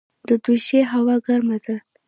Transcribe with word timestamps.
د 0.27 0.29
دوشي 0.43 0.79
هوا 0.91 1.15
ګرمه 1.25 1.57
ده 1.65 1.75